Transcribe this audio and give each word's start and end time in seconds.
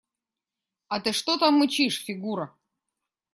А 0.87 0.99
ты 1.03 1.11
что 1.19 1.37
там 1.37 1.53
мычишь, 1.59 2.03
Фигура? 2.07 2.47